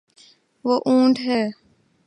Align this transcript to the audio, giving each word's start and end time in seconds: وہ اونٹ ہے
وہ 0.65 0.75
اونٹ 0.85 1.15
ہے 1.19 1.41